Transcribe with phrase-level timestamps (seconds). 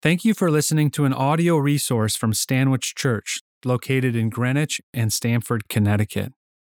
[0.00, 5.12] Thank you for listening to an audio resource from Stanwich Church, located in Greenwich and
[5.12, 6.32] Stamford, Connecticut.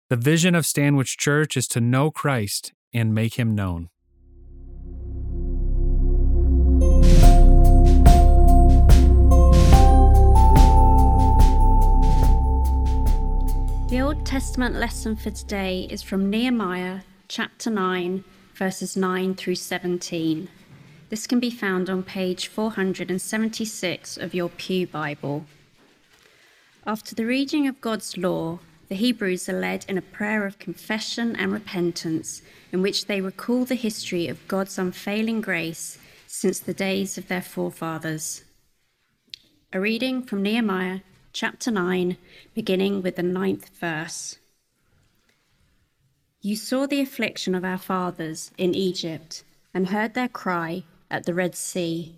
[0.08, 3.90] The vision of Stanwich Church is to know Christ and make him known.
[13.90, 18.24] The Old Testament lesson for today is from Nehemiah chapter 9,
[18.54, 20.48] verses 9 through 17.
[21.10, 25.44] This can be found on page 476 of your Pew Bible.
[26.86, 31.34] After the reading of God's law, the Hebrews are led in a prayer of confession
[31.34, 37.18] and repentance in which they recall the history of God's unfailing grace since the days
[37.18, 38.44] of their forefathers.
[39.72, 41.00] A reading from Nehemiah
[41.32, 42.18] chapter 9,
[42.54, 44.38] beginning with the ninth verse.
[46.40, 49.42] You saw the affliction of our fathers in Egypt
[49.74, 52.16] and heard their cry at the Red Sea,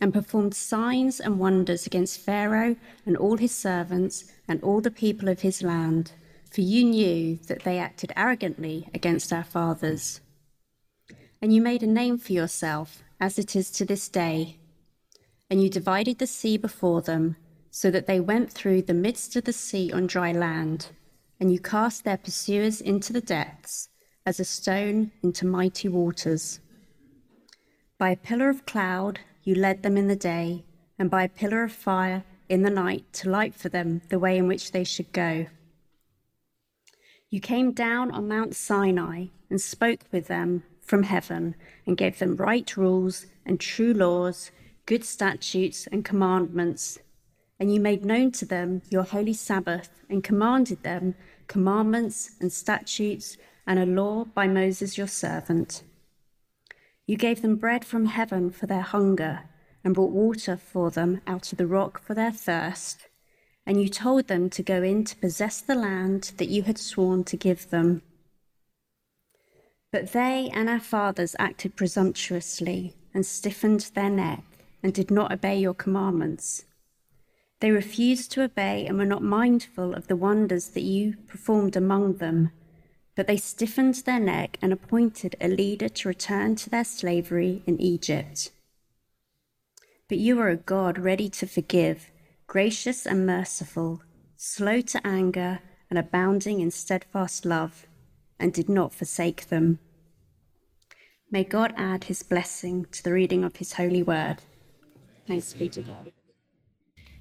[0.00, 5.28] and performed signs and wonders against Pharaoh and all his servants and all the people
[5.28, 6.12] of his land,
[6.50, 10.20] for you knew that they acted arrogantly against our fathers.
[11.42, 14.56] And you made a name for yourself, as it is to this day.
[15.50, 17.36] And you divided the sea before them,
[17.70, 20.88] so that they went through the midst of the sea on dry land,
[21.38, 23.88] and you cast their pursuers into the depths,
[24.26, 26.60] as a stone into mighty waters.
[28.00, 30.64] By a pillar of cloud you led them in the day,
[30.98, 34.38] and by a pillar of fire in the night to light for them the way
[34.38, 35.48] in which they should go.
[37.28, 42.36] You came down on Mount Sinai and spoke with them from heaven, and gave them
[42.36, 44.50] right rules and true laws,
[44.86, 46.98] good statutes and commandments.
[47.58, 51.16] And you made known to them your holy Sabbath, and commanded them
[51.48, 55.82] commandments and statutes and a law by Moses your servant.
[57.10, 59.40] You gave them bread from heaven for their hunger,
[59.82, 63.08] and brought water for them out of the rock for their thirst.
[63.66, 67.24] And you told them to go in to possess the land that you had sworn
[67.24, 68.02] to give them.
[69.90, 74.44] But they and our fathers acted presumptuously and stiffened their neck
[74.80, 76.64] and did not obey your commandments.
[77.58, 82.18] They refused to obey and were not mindful of the wonders that you performed among
[82.18, 82.52] them
[83.16, 87.80] but they stiffened their neck and appointed a leader to return to their slavery in
[87.80, 88.50] Egypt.
[90.08, 92.10] But you are a God ready to forgive,
[92.46, 94.02] gracious and merciful,
[94.36, 97.86] slow to anger, and abounding in steadfast love,
[98.38, 99.78] and did not forsake them.
[101.30, 104.38] May God add his blessing to the reading of his holy word.
[105.26, 106.12] Thanks be to God.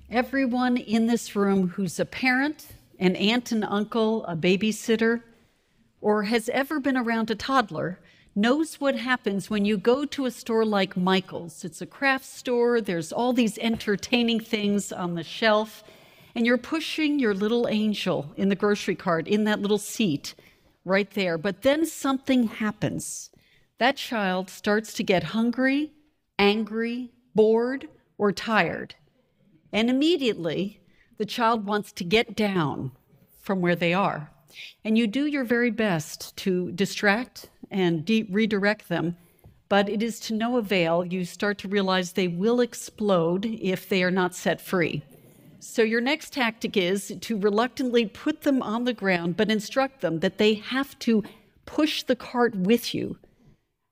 [0.09, 5.21] Everyone in this room who's a parent, an aunt and uncle, a babysitter,
[6.01, 7.99] or has ever been around a toddler
[8.35, 11.65] knows what happens when you go to a store like Michael's.
[11.65, 15.83] It's a craft store, there's all these entertaining things on the shelf,
[16.35, 20.35] and you're pushing your little angel in the grocery cart in that little seat
[20.85, 21.37] right there.
[21.37, 23.29] But then something happens.
[23.77, 25.91] That child starts to get hungry,
[26.37, 28.95] angry, bored, or tired.
[29.73, 30.81] And immediately,
[31.17, 32.91] the child wants to get down
[33.39, 34.31] from where they are.
[34.83, 39.17] And you do your very best to distract and de- redirect them,
[39.67, 41.05] but it is to no avail.
[41.05, 45.03] You start to realize they will explode if they are not set free.
[45.61, 50.19] So, your next tactic is to reluctantly put them on the ground, but instruct them
[50.19, 51.23] that they have to
[51.65, 53.17] push the cart with you.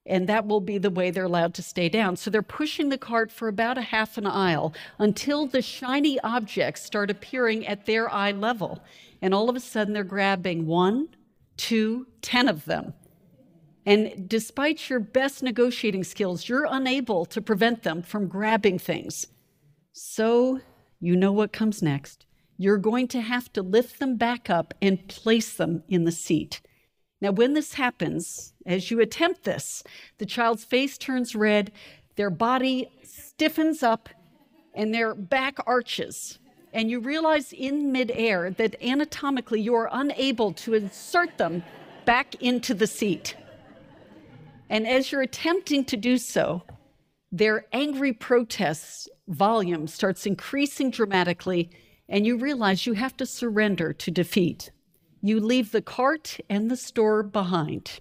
[0.08, 2.16] And that will be the way they're allowed to stay down.
[2.16, 6.84] So, they're pushing the cart for about a half an aisle until the shiny objects
[6.84, 8.82] start appearing at their eye level
[9.22, 11.10] and all of a sudden they're grabbing one,
[11.56, 12.94] two, ten of them.
[13.86, 19.28] And despite your best negotiating skills, you're unable to prevent them from grabbing things.
[19.94, 20.60] So
[21.00, 22.26] you know what comes next.
[22.58, 26.60] You're going to have to lift them back up and place them in the seat.
[27.20, 29.84] Now, when this happens, as you attempt this,
[30.18, 31.72] the child's face turns red,
[32.16, 34.10] their body stiffens up,
[34.74, 36.38] and their back arches
[36.78, 41.64] and you realize in midair that anatomically you are unable to insert them
[42.06, 43.36] back into the seat.
[44.70, 46.62] And as you're attempting to do so,
[47.32, 51.70] their angry protests volume starts increasing dramatically,
[52.08, 54.72] and you realize you have to surrender to defeat.
[55.28, 58.00] You leave the cart and the store behind.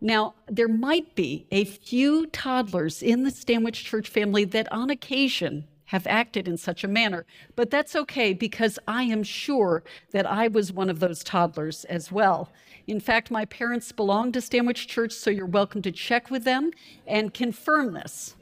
[0.00, 5.66] Now, there might be a few toddlers in the Stanwich Church family that on occasion
[5.86, 7.26] have acted in such a manner.
[7.56, 9.82] But that's okay because I am sure
[10.12, 12.52] that I was one of those toddlers as well.
[12.86, 16.70] In fact, my parents belong to Stanwich Church, so you're welcome to check with them
[17.06, 18.36] and confirm this.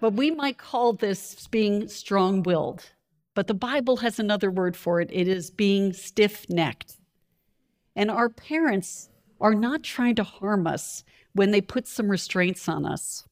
[0.00, 2.90] but we might call this being strong willed.
[3.34, 6.96] But the Bible has another word for it it is being stiff necked.
[7.96, 9.10] And our parents
[9.40, 13.24] are not trying to harm us when they put some restraints on us.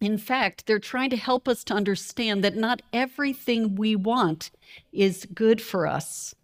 [0.00, 4.52] In fact, they're trying to help us to understand that not everything we want
[4.92, 6.36] is good for us,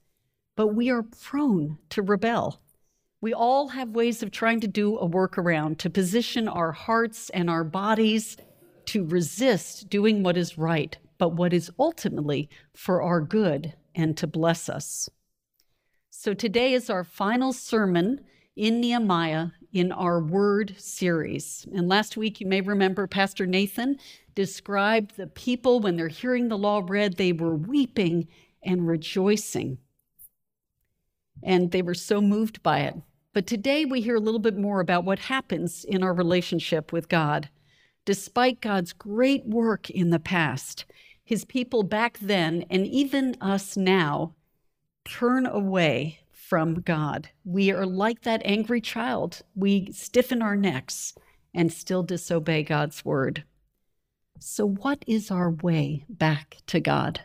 [0.57, 2.61] but we are prone to rebel.
[3.21, 7.49] We all have ways of trying to do a workaround to position our hearts and
[7.49, 8.37] our bodies
[8.87, 14.27] to resist doing what is right, but what is ultimately for our good and to
[14.27, 15.09] bless us.
[16.11, 18.21] So today is our final sermon
[18.57, 21.67] in Nehemiah in our word series.
[21.75, 23.99] And last week, you may remember Pastor Nathan
[24.35, 28.29] described the people when they're hearing the law read, they were weeping
[28.63, 29.79] and rejoicing.
[31.43, 32.95] And they were so moved by it.
[33.33, 37.09] But today we hear a little bit more about what happens in our relationship with
[37.09, 37.49] God.
[38.05, 40.85] Despite God's great work in the past,
[41.25, 44.35] his people back then, and even us now,
[45.07, 47.31] turn away from God.
[47.45, 49.41] We are like that angry child.
[49.55, 51.15] We stiffen our necks
[51.55, 53.45] and still disobey God's word.
[54.39, 57.23] So, what is our way back to God?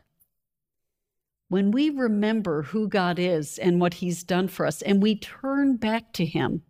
[1.50, 5.76] When we remember who God is and what He's done for us, and we turn
[5.76, 6.62] back to Him,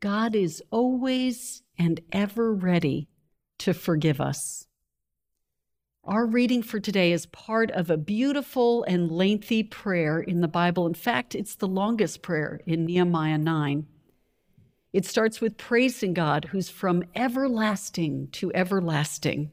[0.00, 3.08] God is always and ever ready
[3.58, 4.66] to forgive us.
[6.06, 10.86] Our reading for today is part of a beautiful and lengthy prayer in the Bible.
[10.86, 13.86] In fact, it's the longest prayer in Nehemiah 9.
[14.92, 19.50] It starts with praising God, who's from everlasting to everlasting.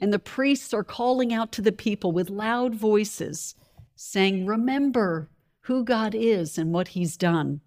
[0.00, 3.54] And the priests are calling out to the people with loud voices,
[3.94, 5.28] saying, Remember
[5.64, 7.60] who God is and what he's done.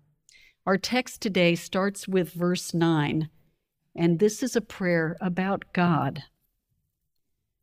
[0.65, 3.29] Our text today starts with verse 9,
[3.95, 6.23] and this is a prayer about God.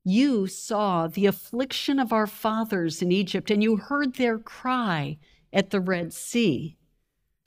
[0.05, 5.19] You saw the affliction of our fathers in Egypt, and you heard their cry
[5.53, 6.77] at the Red Sea.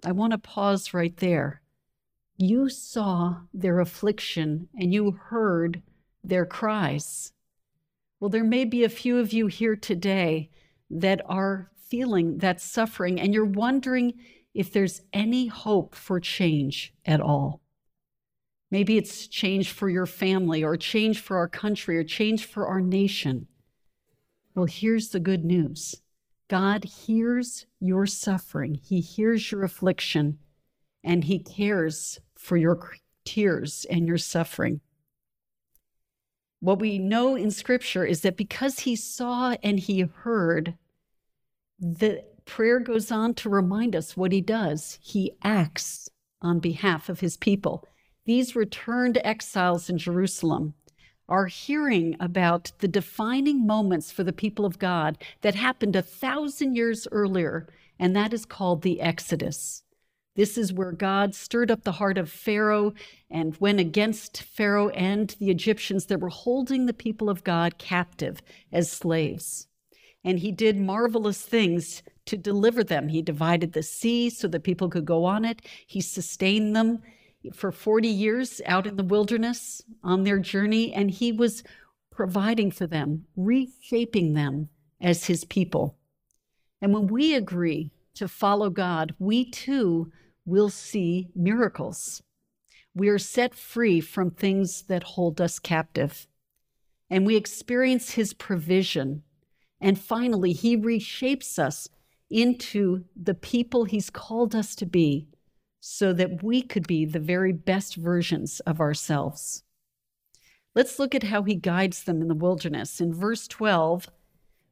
[0.05, 1.61] I want to pause right there.
[2.37, 5.81] You saw their affliction, and you heard
[6.23, 7.33] their cries.
[8.19, 10.49] Well, there may be a few of you here today
[10.89, 14.13] that are feeling that suffering, and you're wondering
[14.53, 17.62] if there's any hope for change at all.
[18.73, 22.81] Maybe it's change for your family or change for our country or change for our
[22.81, 23.45] nation.
[24.55, 26.01] Well, here's the good news
[26.47, 30.39] God hears your suffering, He hears your affliction,
[31.03, 34.81] and He cares for your tears and your suffering.
[36.59, 40.79] What we know in Scripture is that because He saw and He heard,
[41.79, 44.97] the prayer goes on to remind us what He does.
[44.99, 46.09] He acts
[46.41, 47.87] on behalf of His people
[48.25, 50.73] these returned exiles in Jerusalem
[51.27, 56.75] are hearing about the defining moments for the people of God that happened a thousand
[56.75, 57.67] years earlier,
[57.97, 59.83] and that is called the Exodus.
[60.35, 62.93] This is where God stirred up the heart of Pharaoh
[63.29, 68.41] and went against Pharaoh and the Egyptians that were holding the people of God captive
[68.71, 69.67] as slaves.
[70.23, 73.09] And he did marvelous things to deliver them.
[73.09, 77.01] He divided the sea so that people could go on it, he sustained them
[77.53, 81.63] for 40 years out in the wilderness on their journey, and he was
[82.11, 84.69] providing for them, reshaping them
[85.01, 85.97] as his people.
[86.81, 90.11] And when we agree to follow God, we too
[90.45, 92.21] will see miracles.
[92.95, 96.27] We are set free from things that hold us captive.
[97.09, 99.23] And we experience his provision.
[99.81, 101.89] And finally, he reshapes us
[102.29, 105.27] into the people he's called us to be
[105.85, 109.63] so that we could be the very best versions of ourselves.
[110.73, 113.01] Let's look at how he guides them in the wilderness.
[113.01, 114.09] In verse 12,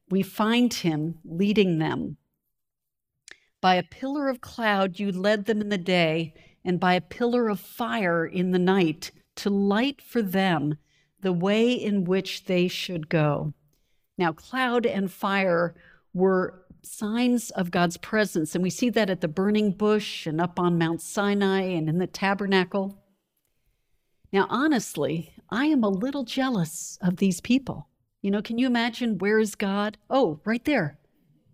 [0.08, 2.16] we find him leading them.
[3.60, 6.32] By a pillar of cloud you led them in the day,
[6.64, 10.78] and by a pillar of fire in the night to light for them
[11.20, 13.52] the way in which they should go.
[14.16, 15.74] Now, cloud and fire
[16.14, 18.54] were signs of God's presence.
[18.54, 21.98] And we see that at the burning bush and up on Mount Sinai and in
[21.98, 22.98] the tabernacle.
[24.32, 27.88] Now, honestly, I am a little jealous of these people.
[28.22, 29.98] You know, can you imagine where is God?
[30.08, 30.98] Oh, right there.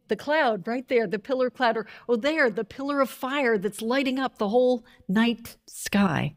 [0.09, 3.83] The cloud right there, the pillar cloud, or oh, there, the pillar of fire that's
[3.83, 6.37] lighting up the whole night sky.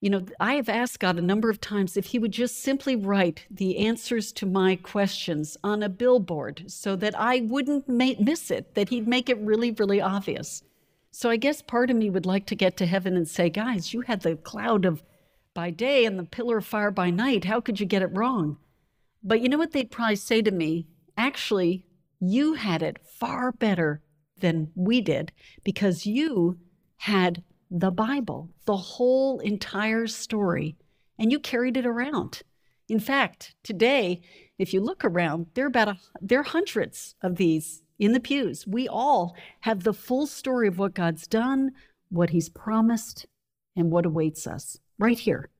[0.00, 2.96] You know, I have asked God a number of times if He would just simply
[2.96, 8.74] write the answers to my questions on a billboard so that I wouldn't miss it,
[8.74, 10.62] that He'd make it really, really obvious.
[11.10, 13.92] So I guess part of me would like to get to heaven and say, guys,
[13.92, 15.02] you had the cloud of
[15.52, 17.44] by day and the pillar of fire by night.
[17.44, 18.56] How could you get it wrong?
[19.22, 20.86] But you know what they'd probably say to me?
[21.16, 21.84] Actually,
[22.20, 24.02] you had it far better
[24.38, 25.32] than we did
[25.64, 26.58] because you
[26.98, 30.76] had the Bible, the whole entire story,
[31.18, 32.42] and you carried it around.
[32.88, 34.20] In fact, today,
[34.58, 38.20] if you look around, there are about a, there are hundreds of these in the
[38.20, 38.66] pews.
[38.66, 41.70] We all have the full story of what God's done,
[42.08, 43.26] what He's promised,
[43.76, 45.50] and what awaits us right here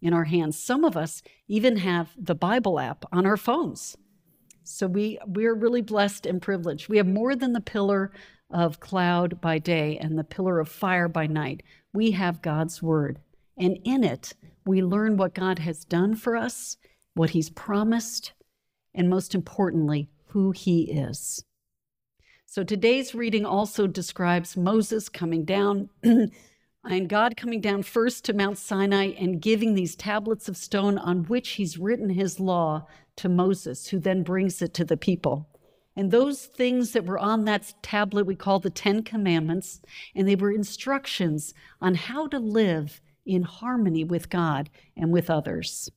[0.00, 0.58] in our hands.
[0.58, 3.96] Some of us even have the Bible app on our phones.
[4.64, 6.88] So we we're really blessed and privileged.
[6.88, 8.12] We have more than the pillar
[8.50, 11.62] of cloud by day and the pillar of fire by night.
[11.92, 13.18] We have God's word.
[13.56, 16.76] And in it, we learn what God has done for us,
[17.14, 18.32] what he's promised,
[18.94, 21.44] and most importantly, who he is.
[22.46, 28.56] So today's reading also describes Moses coming down and God coming down first to Mount
[28.56, 32.86] Sinai and giving these tablets of stone on which he's written his law
[33.16, 35.48] to Moses, who then brings it to the people.
[35.98, 39.80] And those things that were on that tablet we call the Ten Commandments,
[40.14, 45.90] and they were instructions on how to live in harmony with God and with others,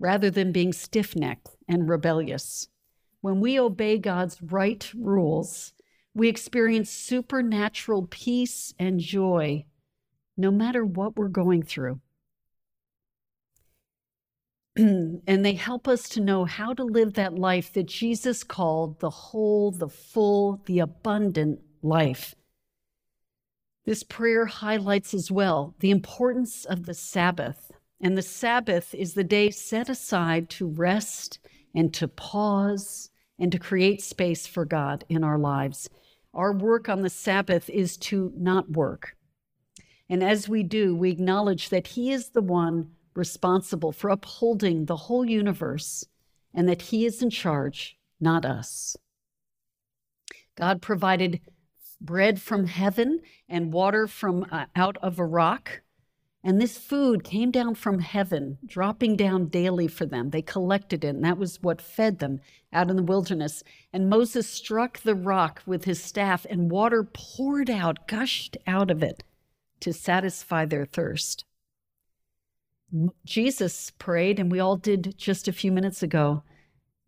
[0.00, 2.68] rather than being stiff necked and rebellious.
[3.20, 5.74] When we obey God's right rules,
[6.14, 9.66] we experience supernatural peace and joy
[10.38, 12.00] no matter what we're going through.
[14.76, 19.10] and they help us to know how to live that life that Jesus called the
[19.10, 22.34] whole, the full, the abundant life.
[23.84, 27.72] This prayer highlights as well the importance of the Sabbath.
[28.00, 31.38] And the Sabbath is the day set aside to rest
[31.74, 35.90] and to pause and to create space for God in our lives.
[36.32, 39.16] Our work on the Sabbath is to not work.
[40.08, 44.96] And as we do, we acknowledge that He is the one responsible for upholding the
[44.96, 46.04] whole universe
[46.54, 48.96] and that He is in charge, not us.
[50.56, 51.40] God provided
[52.00, 55.82] bread from heaven and water from uh, out of a rock.
[56.44, 60.30] And this food came down from heaven, dropping down daily for them.
[60.30, 62.40] They collected it, and that was what fed them
[62.72, 63.62] out in the wilderness.
[63.92, 69.04] And Moses struck the rock with his staff, and water poured out, gushed out of
[69.04, 69.22] it
[69.80, 71.44] to satisfy their thirst.
[73.24, 76.42] Jesus prayed, and we all did just a few minutes ago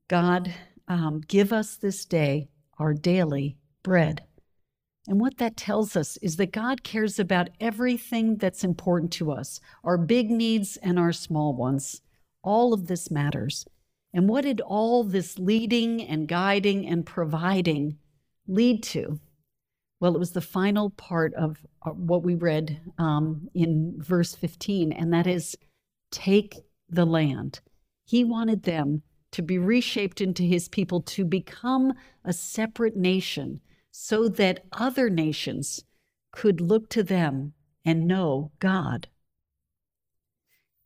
[0.08, 0.54] God,
[0.86, 2.48] um, give us this day
[2.78, 4.22] our daily bread.
[5.06, 9.60] And what that tells us is that God cares about everything that's important to us,
[9.82, 12.00] our big needs and our small ones.
[12.42, 13.66] All of this matters.
[14.12, 17.98] And what did all this leading and guiding and providing
[18.46, 19.18] lead to?
[20.00, 24.92] Well, it was the final part of uh, what we read um, in verse 15,
[24.92, 25.56] and that is
[26.14, 27.60] take the land.
[28.04, 29.02] He wanted them
[29.32, 31.92] to be reshaped into his people to become
[32.24, 35.84] a separate nation so that other nations
[36.30, 37.52] could look to them
[37.84, 39.08] and know God.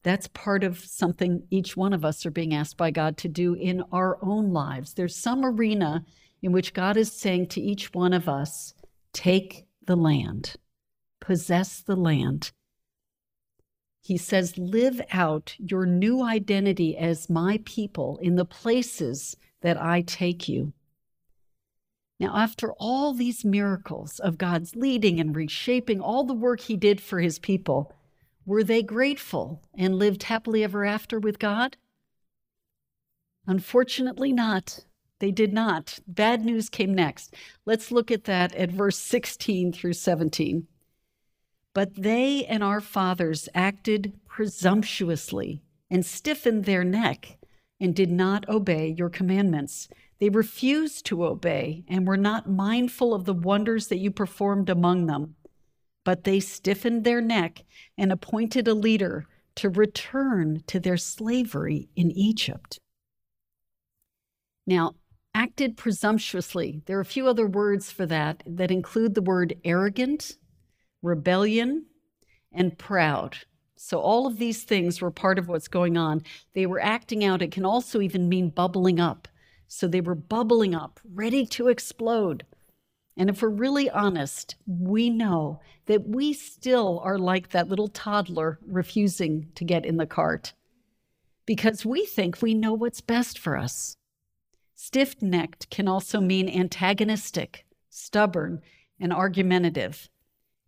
[0.02, 3.52] That's part of something each one of us are being asked by God to do
[3.52, 4.94] in our own lives.
[4.94, 6.04] There's some arena
[6.40, 8.72] in which God is saying to each one of us,
[9.12, 10.54] take the land,
[11.20, 12.52] possess the land,
[14.08, 20.00] he says, Live out your new identity as my people in the places that I
[20.00, 20.72] take you.
[22.18, 27.02] Now, after all these miracles of God's leading and reshaping all the work he did
[27.02, 27.92] for his people,
[28.46, 31.76] were they grateful and lived happily ever after with God?
[33.46, 34.86] Unfortunately, not.
[35.18, 35.98] They did not.
[36.06, 37.34] Bad news came next.
[37.66, 40.66] Let's look at that at verse 16 through 17.
[41.74, 47.38] But they and our fathers acted presumptuously and stiffened their neck
[47.80, 49.88] and did not obey your commandments.
[50.18, 55.06] They refused to obey and were not mindful of the wonders that you performed among
[55.06, 55.36] them.
[56.04, 57.64] But they stiffened their neck
[57.96, 62.78] and appointed a leader to return to their slavery in Egypt.
[64.66, 64.94] Now,
[65.34, 66.82] acted presumptuously.
[66.86, 70.36] There are a few other words for that that include the word arrogant
[71.02, 71.86] rebellion,
[72.52, 73.38] and proud.
[73.76, 76.22] So, all of these things were part of what's going on.
[76.54, 77.42] They were acting out.
[77.42, 79.28] It can also even mean bubbling up.
[79.68, 82.44] So, they were bubbling up, ready to explode.
[83.16, 88.58] And if we're really honest, we know that we still are like that little toddler
[88.66, 90.52] refusing to get in the cart
[91.44, 93.96] because we think we know what's best for us.
[94.74, 98.60] Stiff necked can also mean antagonistic, stubborn,
[99.00, 100.08] and argumentative.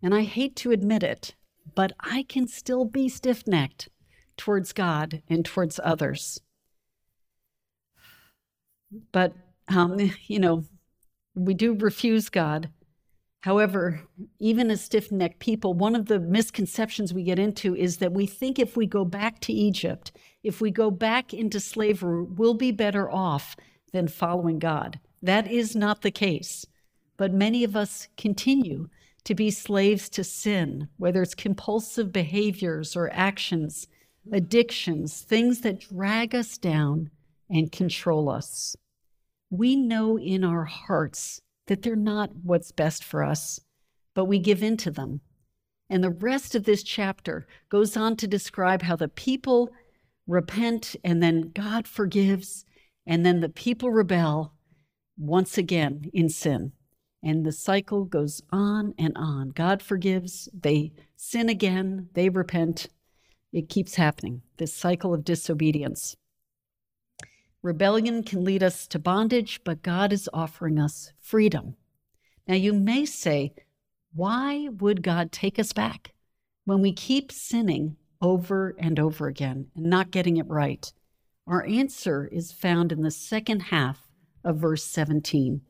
[0.02, 1.34] And I hate to admit it,
[1.74, 3.88] but I can still be stiff necked
[4.36, 6.40] towards God and towards others.
[9.12, 9.34] But,
[9.68, 10.64] um, you know,
[11.34, 12.70] we do refuse God.
[13.42, 14.02] However,
[14.38, 18.26] even as stiff necked people, one of the misconceptions we get into is that we
[18.26, 22.70] think if we go back to Egypt, if we go back into slavery, we'll be
[22.70, 23.56] better off
[23.92, 25.00] than following God.
[25.22, 26.66] That is not the case.
[27.16, 28.88] But many of us continue
[29.24, 33.86] to be slaves to sin, whether it's compulsive behaviors or actions,
[34.32, 37.10] addictions, things that drag us down
[37.48, 38.76] and control us.
[39.50, 43.60] We know in our hearts that they're not what's best for us,
[44.14, 45.20] but we give in to them.
[45.88, 49.70] And the rest of this chapter goes on to describe how the people
[50.26, 52.64] repent and then God forgives,
[53.06, 54.54] and then the people rebel
[55.18, 56.72] once again in sin.
[57.22, 59.50] And the cycle goes on and on.
[59.50, 62.88] God forgives, they sin again, they repent.
[63.52, 66.16] It keeps happening, this cycle of disobedience.
[67.62, 71.76] Rebellion can lead us to bondage, but God is offering us freedom.
[72.48, 73.52] Now, you may say,
[74.14, 76.14] why would God take us back
[76.64, 80.90] when we keep sinning over and over again and not getting it right?
[81.46, 84.08] Our answer is found in the second half
[84.42, 85.60] of verse 17.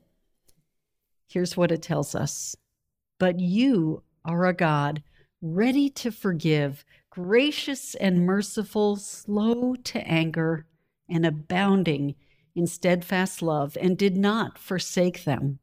[1.30, 2.56] Here's what it tells us
[3.18, 5.02] But you are a God
[5.40, 10.66] ready to forgive, gracious and merciful, slow to anger,
[11.08, 12.16] and abounding
[12.54, 15.60] in steadfast love, and did not forsake them.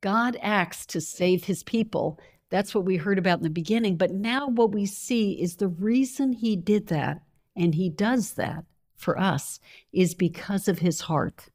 [0.00, 2.18] God acts to save his people.
[2.48, 3.96] That's what we heard about in the beginning.
[3.96, 7.22] But now, what we see is the reason he did that,
[7.54, 8.64] and he does that
[8.96, 9.60] for us,
[9.92, 11.50] is because of his heart,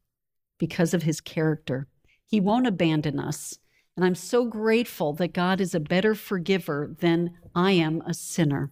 [0.59, 1.87] because of his character.
[2.27, 3.57] He won't abandon us.
[3.95, 8.71] And I'm so grateful that God is a better forgiver than I am a sinner.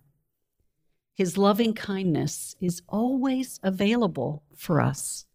[1.15, 5.25] His loving kindness is always available for us.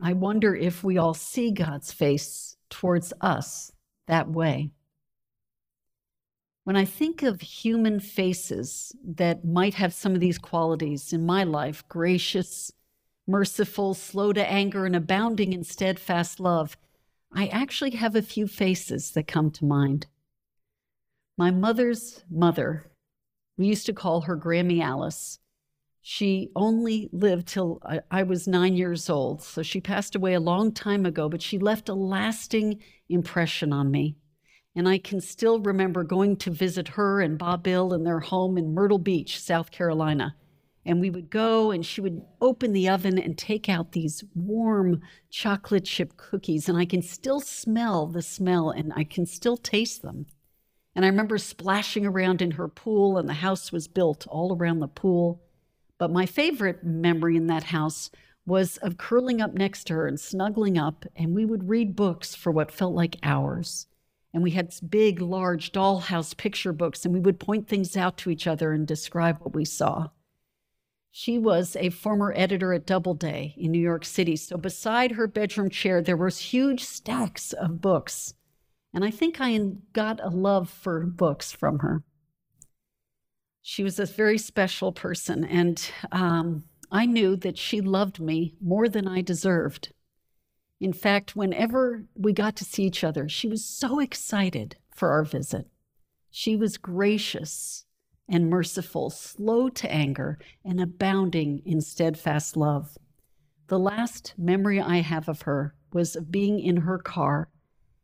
[0.00, 3.72] I wonder if we all see God's face towards us
[4.08, 4.72] that way.
[6.64, 11.44] When I think of human faces that might have some of these qualities in my
[11.44, 12.72] life gracious,
[13.26, 16.76] merciful, slow to anger, and abounding in steadfast love,
[17.32, 20.06] I actually have a few faces that come to mind.
[21.36, 22.90] My mother's mother,
[23.58, 25.40] we used to call her Grammy Alice.
[26.00, 30.70] She only lived till I, was nine years old, so she passed away a long
[30.70, 34.16] time ago, but she left a lasting impression on me.
[34.76, 38.58] And I can still remember going to visit her and Bob Bill in their home
[38.58, 40.36] in Myrtle Beach, South Carolina
[40.86, 45.00] and we would go and she would open the oven and take out these warm
[45.30, 46.68] chocolate chip cookies.
[46.68, 50.26] And i can still smell the smell and i can still taste them.
[50.94, 54.80] And i remember splashing around in her pool and the house was built all around
[54.80, 55.42] the pool.
[55.98, 58.10] But my favorite memory in that house
[58.46, 62.34] was of curling up next to her and snuggling up and we would read books
[62.34, 63.86] for what felt like hours.
[64.34, 68.30] And we had big large dollhouse picture books and we would point things out to
[68.30, 70.08] each other and describe what we saw
[71.16, 74.34] she was a former editor at Doubleday in New York City.
[74.34, 78.34] So beside her bedroom chair, there was huge stacks of books.
[78.92, 79.56] And I think I
[79.92, 82.02] got a love for books from her.
[83.62, 88.88] She was a very special person, and um, I knew that she loved me more
[88.88, 89.92] than I deserved.
[90.80, 95.24] In fact, whenever we got to see each other, she was so excited for our
[95.24, 95.68] visit.
[96.32, 97.83] She was gracious
[98.28, 102.96] and merciful, slow to anger, and abounding in steadfast love.
[103.68, 107.48] The last memory I have of her was of being in her car,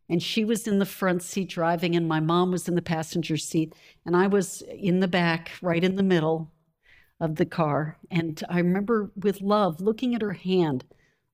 [0.09, 3.37] and she was in the front seat driving, and my mom was in the passenger
[3.37, 6.51] seat, and I was in the back, right in the middle
[7.21, 7.99] of the car.
[8.11, 10.85] And I remember with love looking at her hand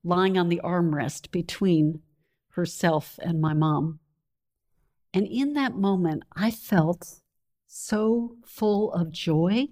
[0.04, 2.02] lying on the armrest between
[2.50, 3.98] herself and my mom.
[5.12, 7.20] And in that moment, I felt
[7.76, 9.66] so full of joy.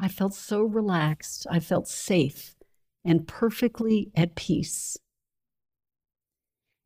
[0.00, 1.46] I felt so relaxed.
[1.50, 2.54] I felt safe
[3.04, 4.96] and perfectly at peace.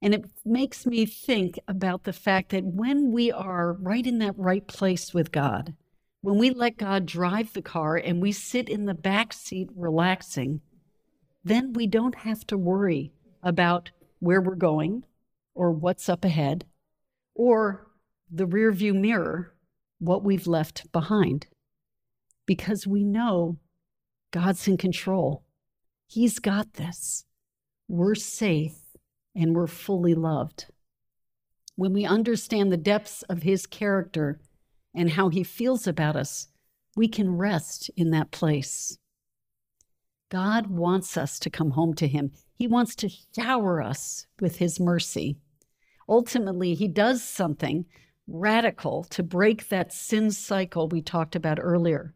[0.01, 4.37] And it makes me think about the fact that when we are right in that
[4.37, 5.75] right place with God,
[6.23, 10.61] when we let God drive the car and we sit in the back seat relaxing,
[11.45, 15.05] then we don't have to worry about where we're going
[15.55, 16.65] or what's up ahead
[17.35, 17.87] or
[18.31, 19.53] the rearview mirror
[20.03, 21.47] what we've left behind
[22.45, 23.57] because we know
[24.33, 25.45] God's in control.
[26.09, 27.25] He's got this.
[27.87, 28.75] We're safe
[29.35, 30.67] and we're fully loved.
[31.77, 34.41] when we understand the depths of his character
[34.95, 36.49] and how he feels about us,
[36.97, 38.99] we can rest in that place.
[40.31, 42.33] God wants us to come home to him.
[42.55, 45.37] He wants to shower us with his mercy.
[46.09, 47.87] Ultimately, he does something
[48.27, 52.15] radical to break that sin cycle we talked about earlier.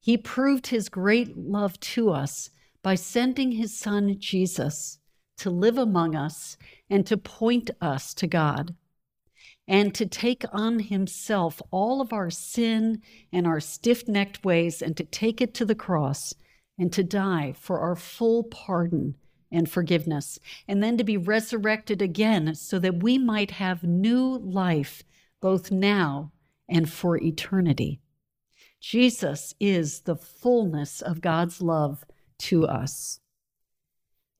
[0.00, 2.50] He proved his great love to us
[2.82, 4.98] by sending his son Jesus
[5.38, 6.56] to live among us
[6.90, 8.74] and to point us to God
[9.68, 13.00] and to take on himself all of our sin
[13.32, 16.34] and our stiff necked ways and to take it to the cross
[16.78, 19.14] and to die for our full pardon
[19.52, 25.02] and forgiveness, and then to be resurrected again so that we might have new life
[25.42, 26.32] both now
[26.68, 28.00] and for eternity.
[28.80, 32.04] Jesus is the fullness of God's love
[32.38, 33.20] to us.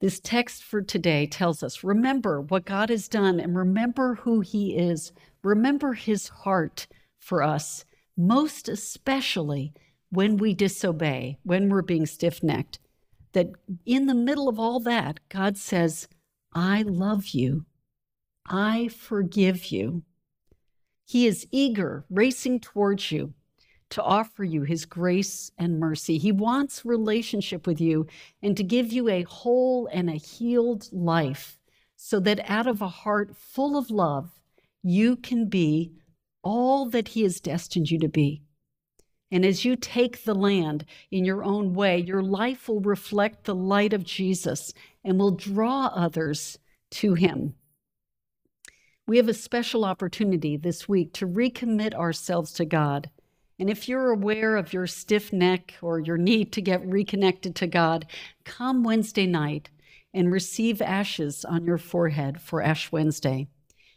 [0.01, 4.77] This text for today tells us remember what God has done and remember who He
[4.77, 5.13] is.
[5.45, 6.87] Remember His heart
[7.19, 7.85] for us,
[8.17, 9.73] most especially
[10.11, 12.79] when we disobey, when we're being stiff necked.
[13.33, 13.53] That
[13.87, 16.09] in the middle of all that, God says,
[16.53, 17.65] I love you.
[18.47, 20.03] I forgive you.
[21.05, 23.35] He is eager, racing towards you
[23.91, 26.17] to offer you his grace and mercy.
[26.17, 28.07] He wants relationship with you
[28.43, 31.59] and to give you a whole and a healed life
[31.97, 34.41] so that out of a heart full of love,
[34.83, 35.93] you can be
[36.43, 38.43] all that he has destined you to be.
[39.31, 43.55] And as you take the land in your own way, your life will reflect the
[43.55, 44.73] light of Jesus
[45.05, 46.59] and will draw others
[46.91, 47.55] to him.
[49.07, 53.11] We have a special opportunity this week to recommit ourselves to God
[53.63, 57.69] and if you're aware of your stiff neck or your need to get reconnected to
[57.69, 58.07] God,
[58.45, 59.71] come Wednesday night
[60.13, 63.47] and receive ashes on your forehead for Ash Wednesday.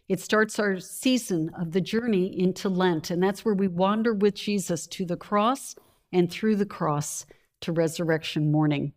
[0.08, 4.36] It starts our season of the journey into Lent, and that's where we wander with
[4.36, 5.74] Jesus to the cross
[6.14, 7.26] and through the cross
[7.62, 8.94] to resurrection morning.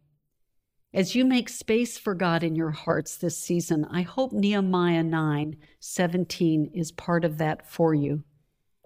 [0.94, 5.56] As you make space for God in your hearts this season, I hope Nehemiah 9
[5.80, 8.22] 17 is part of that for you.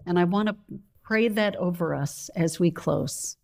[0.05, 0.55] And I want to
[1.03, 3.35] Pray that over us as we close.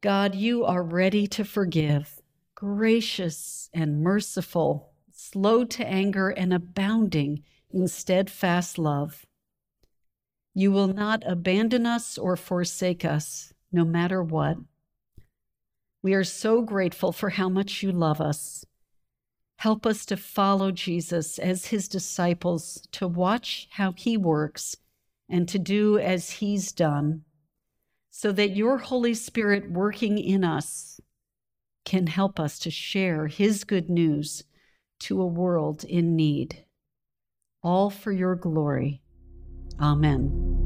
[0.00, 2.22] God, you are ready to forgive,
[2.54, 9.26] gracious and merciful, slow to anger, and abounding in steadfast love.
[10.54, 14.56] You will not abandon us or forsake us, no matter what.
[16.06, 18.64] We are so grateful for how much you love us
[19.58, 24.76] Help us to follow Jesus as his disciples, to watch how he works
[25.28, 27.22] and to do as he's done,
[28.10, 31.00] so that your Holy Spirit working in us
[31.84, 34.44] can help us to share his good news
[35.00, 36.64] to a world in need.
[37.62, 39.02] All for your glory.
[39.80, 40.65] Amen.